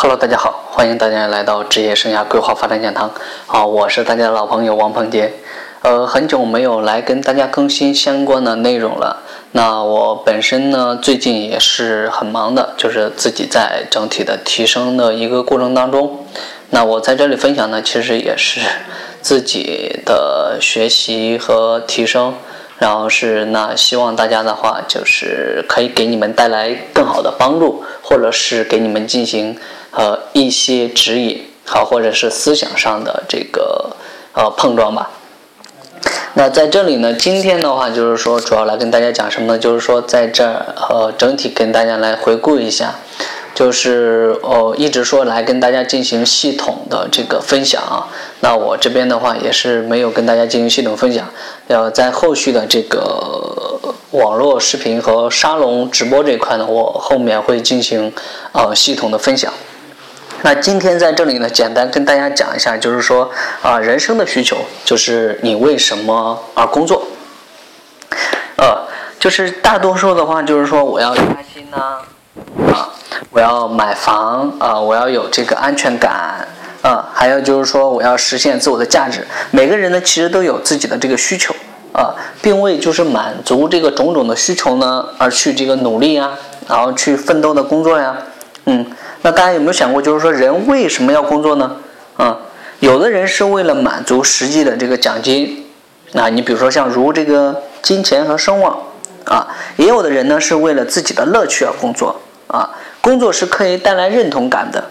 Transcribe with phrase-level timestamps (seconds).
[0.00, 3.10] Hello，大家好，欢迎大家来到职业生涯规划发展讲堂。
[3.48, 5.32] 好，我是大家的老朋友王鹏杰。
[5.82, 9.24] 呃，很久没有来跟大家更新相关的内容了。
[9.50, 16.24] 那我本身呢，最近也是很忙的，就是自己在整体的提升的一个过程当中。
[16.70, 18.60] 那我在这里分享呢，其实也是
[19.20, 22.36] 自己的学习和提升。
[22.78, 29.58] 然后是那希望大家的话，就是可以给你们带来更好的帮助，或者是给你们进行
[29.90, 33.96] 呃一些指引，好，或者是思想上的这个
[34.34, 35.10] 呃碰撞吧。
[36.34, 39.58] 那在这里呢，今天的话就是说，主要来跟大家讲什么呢？
[39.58, 42.94] 就是说在这儿呃整体跟大家来回顾一下。
[43.54, 48.06] 就是哦，一直说来跟大家进行系统的这个分享啊。
[48.38, 51.28] 那我这边的话也是没有跟大家进行系统分享，
[51.66, 53.80] 要在后续的这个
[54.12, 58.12] 网络视频和沙龙直播这一块呢，我后面会进行
[58.52, 59.47] 呃系统的分享。
[60.42, 63.30] 那今天在这里呢，简单跟大家讲一下，就是说
[63.62, 67.06] 啊，人生的需求就是你为什么而工作？
[68.56, 68.86] 呃，
[69.18, 71.76] 就是大多数的话就是说我要加薪呢，
[72.72, 72.94] 啊。
[73.30, 76.46] 我要买房啊，我要有这个安全感
[76.82, 79.26] 啊，还有就是说我要实现自我的价值。
[79.50, 81.54] 每个人呢，其实都有自己的这个需求
[81.92, 86.32] 啊，并为就是满足这个种种的需求呢而去这个努力啊，
[86.68, 88.16] 然后去奋斗的工作呀。
[88.66, 88.86] 嗯，
[89.22, 91.76] 那大家有没有想过，就是说人为什么要工作呢？
[92.16, 92.38] 啊，
[92.80, 95.66] 有的人是为了满足实际的这个奖金，
[96.12, 98.78] 那你比如说像如这个金钱和声望
[99.24, 102.70] 啊，也有的人呢是为了自己的乐趣而工作啊。
[103.00, 104.84] 工作是可以带来认同感的，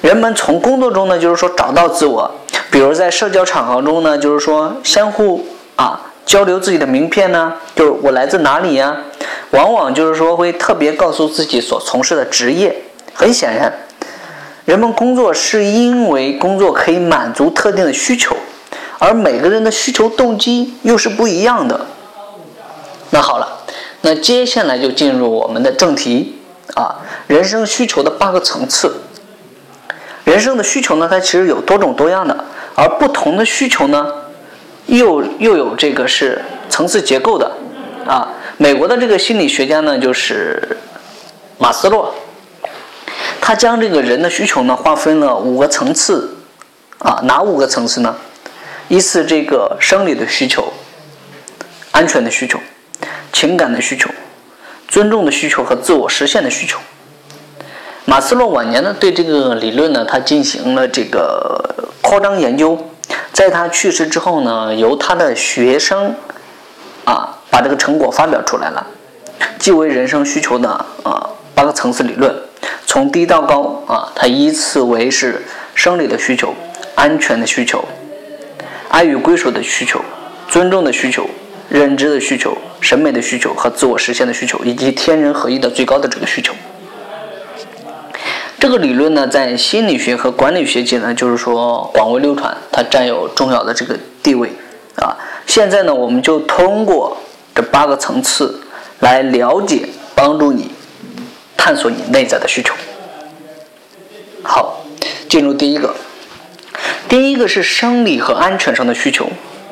[0.00, 2.30] 人们从工作中呢，就是说找到自我，
[2.70, 8.96] 比如在社交场合中呢，就是说相互啊交流自己的名片呢，就是我来自哪里呀，
[9.50, 12.74] 往往就是说会特别告诉自己所从事的职业。
[13.14, 13.72] 很显然，
[14.64, 18.36] 人们工作是因为工作可以满足特定的需求，
[18.98, 21.86] 而每个人的需求动机又是不一样的。
[23.10, 23.64] 那好了，
[24.00, 26.38] 那接下来就进入我们的正题。
[26.74, 29.02] 啊，人生需求的八个层次。
[30.24, 32.44] 人生的需求呢，它其实有多种多样的，
[32.74, 34.06] 而不同的需求呢，
[34.86, 37.52] 又又有这个是层次结构的。
[38.06, 38.26] 啊，
[38.56, 40.78] 美国的这个心理学家呢，就是
[41.58, 42.14] 马斯洛，
[43.42, 46.36] 他将这个人的需求呢划分了五个层次。
[46.98, 48.14] 啊，哪五个层次呢？
[48.86, 50.72] 依次这个生理的需求、
[51.90, 52.60] 安全的需求、
[53.32, 54.08] 情感的需求。
[54.86, 56.78] 尊重的需求和自我实现的需求。
[58.04, 62.78] 马斯洛晚年呢，对这个理论呢，他进行了这个扩张研究。
[63.32, 66.14] 在他去世之后呢，由他的学生
[67.04, 68.86] 啊，把这个成果发表出来了，
[69.58, 70.68] 即为人生需求的
[71.02, 72.32] 啊八个层次理论，
[72.86, 75.42] 从低到高啊，它依次为是
[75.74, 76.54] 生理的需求、
[76.94, 77.84] 安全的需求、
[78.88, 80.00] 爱与归属的需求、
[80.48, 81.28] 尊重的需求。
[81.68, 86.52] 认知的需求、审美的需求和自我实现的需求，以及天人合一的最高的这个需求。
[88.58, 94.52] 这个理论呢，在心理学和管理学界呢，就是说广为流传，它占有重要的这个地位
[94.96, 95.16] 啊。
[95.46, 97.16] 现在呢，我们就通过
[97.54, 98.60] 这八个层次
[99.00, 100.70] 来了解，帮助你
[101.56, 102.74] 探索你内在的需求。
[104.42, 104.84] 好，
[105.28, 105.94] 进入第一个，
[107.08, 109.30] 第一个是生理和安全上的需求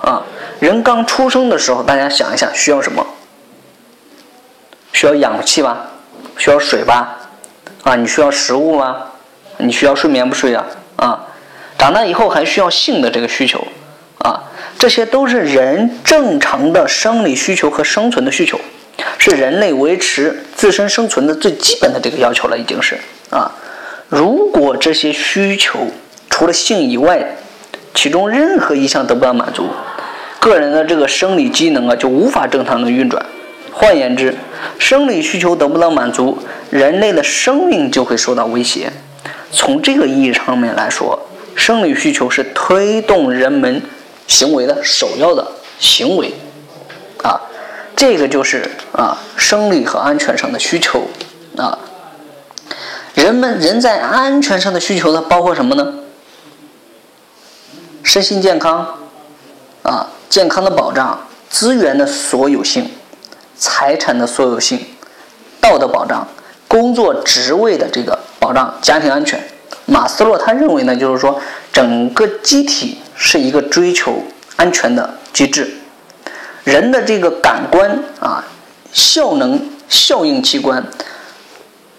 [0.00, 0.22] 啊。
[0.60, 3.04] 人刚出生的时候，大家想一想，需要什么？
[4.92, 5.90] 需要氧气吧，
[6.38, 7.18] 需要水吧，
[7.82, 9.06] 啊，你需要食物吗？
[9.58, 10.64] 你需要睡眠不睡啊？
[10.96, 11.26] 啊，
[11.76, 13.66] 长大以后还需要性的这个需求，
[14.18, 14.44] 啊，
[14.78, 18.60] 这些都是人正常的生理需求和生存的需求，
[19.18, 22.98] 是人类维持自身生存的最基本的这个要求了，已经是
[23.30, 23.50] 啊。
[24.08, 25.88] 如果这些需求
[26.28, 27.36] 除了性以外，
[27.94, 29.68] 其中任何一项得不到满足，
[30.40, 33.24] 个人的这个生理机能啊，就无法正常的运转。
[33.70, 34.34] 换言之，
[34.78, 36.38] 生理需求得不到满足，
[36.70, 38.92] 人类的生命就会受到威胁。
[39.50, 41.18] 从这个意义上面来说，
[41.54, 43.80] 生理需求是推动人们
[44.26, 45.46] 行为的首要的
[45.78, 46.32] 行为。
[47.22, 47.40] 啊，
[47.96, 51.08] 这个就是啊，生理和安全上的需求。
[51.56, 51.78] 啊，
[53.14, 55.94] 人们人在安全上的需求呢，包括什么呢？
[58.02, 58.98] 身心健康。
[59.82, 60.08] 啊。
[60.32, 62.90] 健康的保障、资源的所有性、
[63.54, 64.82] 财产的所有性、
[65.60, 66.26] 道德保障、
[66.66, 69.38] 工作职位的这个保障、家庭安全。
[69.84, 71.38] 马斯洛他认为呢，就是说
[71.70, 74.22] 整个机体是一个追求
[74.56, 75.70] 安全的机制。
[76.64, 78.44] 人的这个感官啊、
[78.92, 80.84] 效能、效应器官、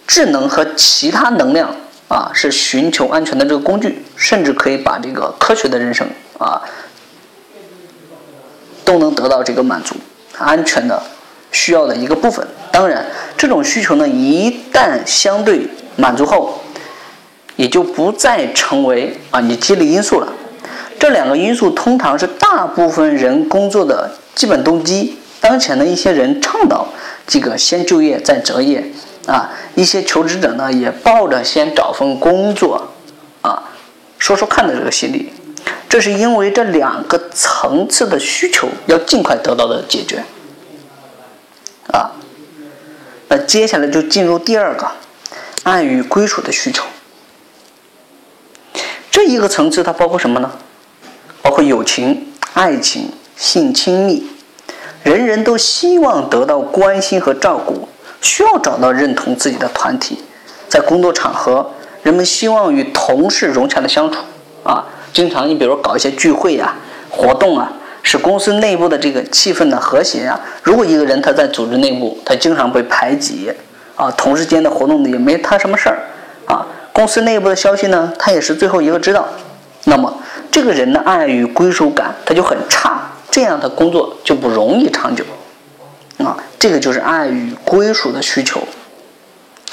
[0.07, 1.75] 智能和其他能量
[2.07, 6.07] 啊，是寻求安全的这个工具，甚至可以把这个科学的人生
[6.37, 6.61] 啊，
[8.85, 9.95] 都能得到这个满足，
[10.37, 11.01] 安全的
[11.51, 12.47] 需要的一个部分。
[12.71, 13.05] 当然，
[13.37, 15.67] 这种需求呢，一旦相对
[15.97, 16.61] 满足后，
[17.55, 20.27] 也就不再成为啊你激励因素了。
[20.99, 25.17] 这两个因素通常是大部分人工作的基本动机。
[25.41, 26.87] 当前的一些人倡导
[27.27, 28.81] 这个先就业再择业，
[29.27, 32.93] 啊，一些求职者呢也抱着先找份工作，
[33.41, 33.63] 啊，
[34.17, 35.33] 说说看的这个心理，
[35.89, 40.23] 这是因为这两个层次的需求要尽快得到的解决，
[41.91, 42.11] 啊，
[43.27, 44.89] 那接下来就进入第二个，
[45.63, 46.85] 爱与归属的需求，
[49.11, 50.51] 这一个层次它包括什么呢？
[51.41, 53.11] 包括友情、爱情、
[53.43, 54.25] 性亲密。
[55.03, 57.89] 人人都希望得到关心和照顾，
[58.21, 60.23] 需要找到认同自己的团体。
[60.69, 61.71] 在工作场合，
[62.03, 64.19] 人们希望与同事融洽的相处，
[64.63, 66.73] 啊，经常你比如搞一些聚会呀、
[67.09, 67.69] 活动啊，
[68.01, 70.39] 使公司内部的这个气氛呢和谐啊。
[70.63, 73.51] 如果一个人他在组织内部，他经常被排挤，
[73.97, 75.99] 啊，同事间的活动呢也没他什么事儿，
[76.45, 79.27] 啊，公司内部的消息呢，他也是最后一个知道，
[79.83, 80.17] 那么
[80.49, 83.02] 这个人的爱与归属感他就很差。
[83.33, 85.25] 这样的工作就不容易长久，
[86.19, 88.61] 啊，这个就是爱与归属的需求。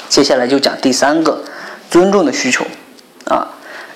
[0.09, 1.43] 接下来就讲第三个，
[1.87, 2.65] 尊重的需求，
[3.25, 3.47] 啊，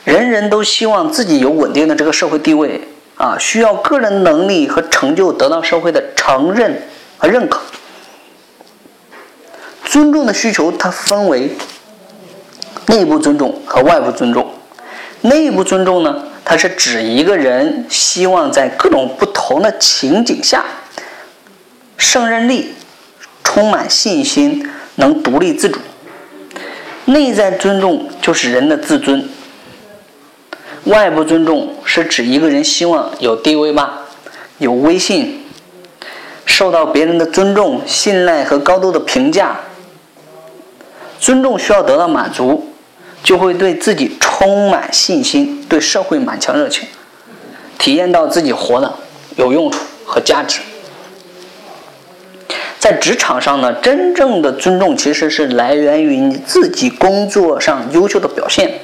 [0.03, 2.79] 人人都希望自己有稳定的这个社会地位，
[3.15, 6.83] 啊，需要个人能力和成就得到社会的承认
[7.17, 7.59] 和认可。
[9.83, 11.57] 尊重的需求它分为
[12.85, 14.47] 内部尊重和外部尊重，
[15.21, 16.23] 内部尊重呢？
[16.45, 20.63] 它是指一个人希望在各种不同的情景下，
[21.97, 22.75] 胜任力、
[23.43, 25.79] 充满信心、能独立自主。
[27.05, 29.27] 内在尊重就是人的自尊。
[30.85, 34.01] 外部尊重是指一个人希望有地位吧，
[34.59, 35.43] 有威信，
[36.45, 39.61] 受到别人的尊重、信赖和高度的评价。
[41.19, 42.74] 尊重需要得到满足。
[43.25, 46.87] 就会对自己充满信心，对社会满腔热情，
[47.79, 48.93] 体验到自己活的
[49.35, 50.61] 有用处和价值。
[52.77, 58.79] 在职场上呢，真正的尊重其实是来源于你自己工作上优秀的表现。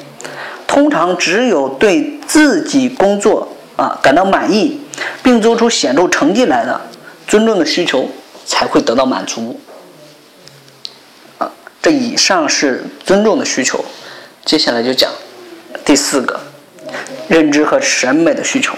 [0.66, 4.82] 通常只有对自己工作啊感到满意，
[5.22, 6.82] 并做出显著成绩来的，
[7.28, 8.10] 尊重的需求
[8.48, 9.60] 才会得到满足。
[11.38, 13.86] 啊，这以上是尊重的需求。
[14.44, 15.12] 接下来就讲
[15.86, 16.40] 第四个，
[17.28, 18.74] 认知和审美的需求。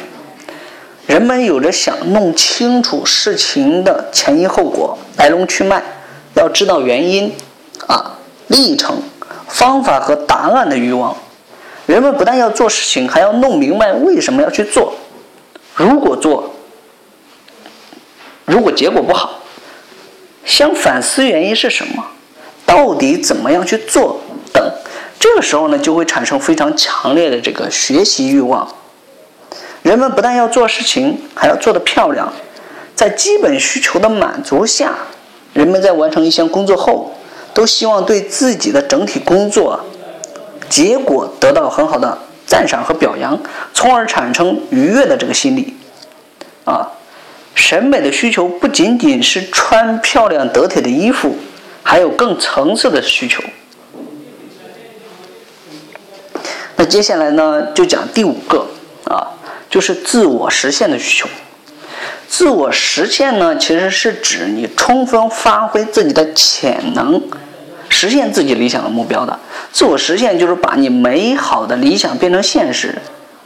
[1.07, 5.81] 人们有着想弄清楚事情的前因后果、来龙去脉，
[6.35, 7.33] 要知道原因、
[7.87, 8.17] 啊
[8.47, 9.01] 历程、
[9.47, 11.15] 方法和答案的欲望。
[11.85, 14.93] 人们不但要做事情，还要弄明白为什么要去做。
[15.75, 16.53] 如果做，
[18.45, 19.39] 如果结果不好，
[20.45, 22.05] 想反思原因是什么，
[22.65, 24.19] 到底怎么样去做
[24.53, 24.71] 等。
[25.23, 28.67] 这个时候呢，就会产生非常强烈的这个学习欲望。
[29.81, 32.33] 人们不但要做事情，还要做得漂亮。
[32.93, 34.91] 在基本需求的满足下，
[35.53, 37.13] 人们在完成一项工作后，
[37.53, 39.79] 都希望对自己的整体工作
[40.67, 43.39] 结果得到很好的赞赏和表扬，
[43.73, 45.73] 从而产生愉悦的这个心理。
[46.65, 46.91] 啊，
[47.55, 51.33] 审美的需求不仅仅是穿漂亮得体的衣服，
[51.81, 53.41] 还有更层次的需求。
[56.75, 58.67] 那接下来呢，就讲第五个
[59.05, 59.25] 啊，
[59.67, 61.27] 就是自我实现的需求。
[62.27, 67.19] 自我实现呢，其实是指你充分发挥自己的潜能，
[67.89, 69.39] 实现自己理想的目标的。
[69.71, 72.95] 自我实现就是把你美好的理想变成现实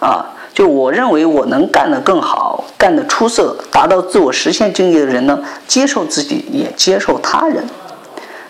[0.01, 0.25] 啊。
[0.53, 7.63] 就我认为我能干得更好，干得出色，达到自我实现境界的人呢，接受自己，也接受他人，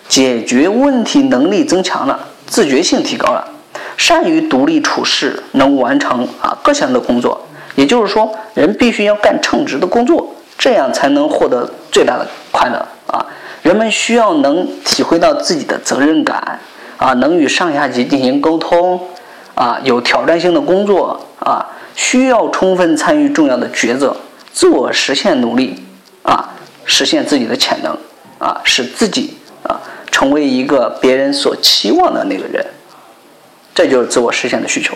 [0.08, 3.52] 解决问题能力增强了，自觉性提高了。
[3.98, 7.46] 善于独立处事，能完成啊各项的工作。
[7.74, 13.26] 也就是说，人必须要干称职的工作，这样才能获得最大的快乐啊。
[13.62, 16.58] 人们需要能体会到自己的责任感
[16.96, 19.00] 啊，能与上下级进行沟通
[19.54, 24.16] 啊，有挑战性的工作啊，需要充分参与重要的抉择，
[24.52, 25.84] 自我实现努力
[26.22, 26.50] 啊，
[26.84, 27.96] 实现自己的潜能
[28.38, 32.64] 啊，使自己啊成为一个别人所期望的那个人。
[33.78, 34.92] 这就是自我实现的需求。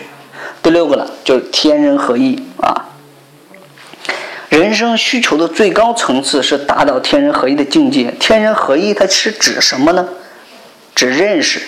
[0.61, 2.89] 第六个了，就是天人合一啊。
[4.49, 8.13] 人生需求的最高层次是达到天人合一的境界。
[8.19, 10.05] 天人合一，它是指什么呢？
[10.93, 11.61] 指认识、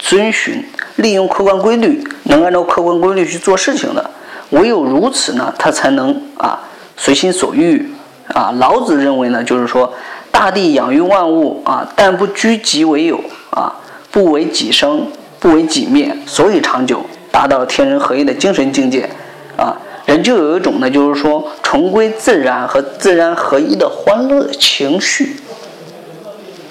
[0.00, 0.64] 遵循、
[0.96, 4.10] 利用客观规律，能按照客观规律去做事情的。
[4.50, 6.58] 唯有如此呢，他才能啊
[6.96, 7.88] 随心所欲
[8.34, 8.50] 啊。
[8.58, 9.94] 老子认为呢，就是说
[10.32, 13.76] 大地养育万物啊，但不居己为有啊，
[14.10, 15.06] 不为己生，
[15.48, 17.02] 不为己灭，所以长久，
[17.32, 19.08] 达到天人合一的精神境界
[19.56, 19.74] 啊。
[20.04, 25.36] 人就有一种呢，就是说重归自然和自然合一的欢乐情绪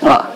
[0.03, 0.29] 啊。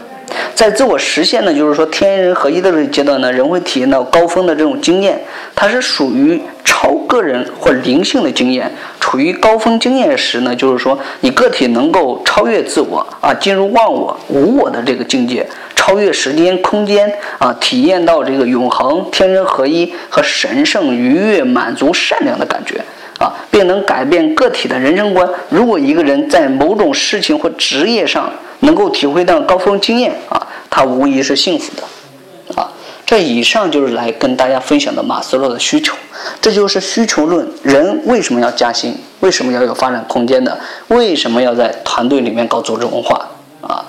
[0.55, 5.21] 在自我实现呢，就是说天人合一的这个阶段呢，人会体验到高峰的这种经验，
[5.55, 8.71] 它是属于超个人或灵性的经验。
[8.99, 15.47] 处于高峰经验时呢，就是说你个体能够超越自我啊，进入忘我、无我的这个境界，
[15.81, 22.79] 超越时间、空间啊，体验到这个永恒、天人合一和神圣、愉悦、满足、善良的感觉
[23.17, 25.27] 啊，并能改变个体的人生观。
[25.49, 30.47] 如果一个人在某种事情或职业上能够体会到高峰经验啊。
[30.69, 32.71] 他无疑是幸福的，啊，
[33.05, 35.93] 这以上就是来跟大家分享的马斯洛的需求，
[36.39, 37.45] 这就是需求论。
[37.63, 38.95] 人为什么要加薪？
[39.19, 40.57] 为什么要有发展空间的？
[40.87, 43.27] 为什么要在团队里面搞组织文化？
[43.61, 43.83] 啊，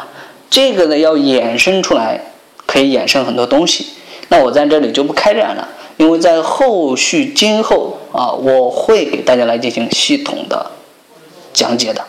[0.52, 2.21] 这个呢要衍生出来，
[2.66, 3.87] 可以衍生很多东西。
[4.28, 5.66] 那我在这里就不开展了，
[5.97, 10.71] 因为在后续今后啊，我会给大家来进行系统的
[11.54, 12.04] 讲解的，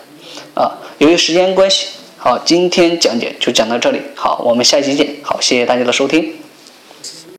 [0.56, 1.88] 啊，由于时间关系。
[2.18, 4.02] 好，今天讲解就讲到这里。
[4.14, 5.16] 好，我们下期见。
[5.22, 6.43] 好，谢谢大家的收听。